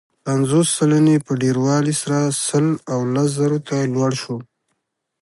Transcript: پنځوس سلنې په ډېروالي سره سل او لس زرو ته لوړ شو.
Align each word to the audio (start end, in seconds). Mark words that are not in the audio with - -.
پنځوس 0.25 0.67
سلنې 0.77 1.15
په 1.25 1.31
ډېروالي 1.41 1.95
سره 2.01 2.19
سل 2.47 2.65
او 2.91 2.99
لس 3.13 3.29
زرو 3.39 3.59
ته 3.67 3.77
لوړ 3.93 4.11
شو. 4.21 4.37